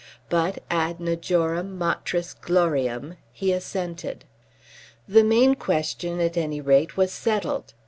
[0.29, 4.25] But, ad majorem matris gloriam, he assented.
[5.07, 7.75] The main question, at any rate, was settled.